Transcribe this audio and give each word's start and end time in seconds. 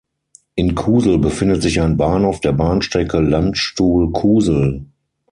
In 0.55 0.73
Kusel 0.73 1.19
befindet 1.19 1.61
sich 1.61 1.79
ein 1.79 1.95
Bahnhof 1.95 2.39
der 2.41 2.53
Bahnstrecke 2.53 3.19
Landstuhl–Kusel. 3.19 4.87